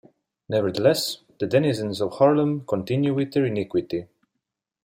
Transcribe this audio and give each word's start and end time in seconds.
Nevertheless, 0.49 1.19
the 1.39 1.45
denizens 1.45 2.01
of 2.01 2.13
Harlem 2.13 2.65
continue 2.65 3.13
with 3.13 3.33
their 3.33 3.45
iniquity. 3.45 4.07